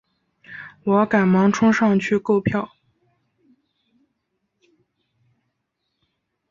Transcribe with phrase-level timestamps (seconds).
[0.83, 2.71] 我赶忙冲上去购票